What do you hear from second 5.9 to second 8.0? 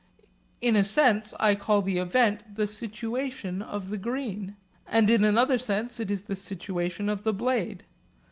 it is the situation of the blade.